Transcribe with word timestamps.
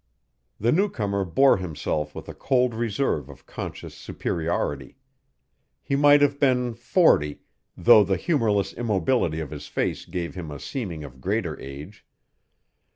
The 0.59 0.71
newcomer 0.71 1.23
bore 1.23 1.57
himself 1.57 2.15
with 2.15 2.27
a 2.27 2.33
cold 2.33 2.73
reserve 2.73 3.29
of 3.29 3.45
conscious 3.45 3.93
superiority. 3.93 4.97
He 5.83 5.95
might 5.95 6.23
have 6.23 6.39
been 6.39 6.73
forty, 6.73 7.41
though 7.77 8.03
the 8.03 8.17
humorless 8.17 8.73
immobility 8.73 9.39
of 9.41 9.51
his 9.51 9.67
face 9.67 10.05
gave 10.07 10.33
him 10.33 10.49
a 10.49 10.57
seeming 10.59 11.03
of 11.03 11.21
greater 11.21 11.55
age. 11.59 12.03